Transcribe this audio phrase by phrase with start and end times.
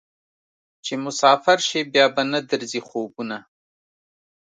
[0.85, 3.37] چې مسافر شې بیا به نه درځي خوبونه